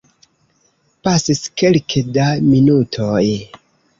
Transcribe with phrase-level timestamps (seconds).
[1.07, 3.23] Pasis kelke da minutoj.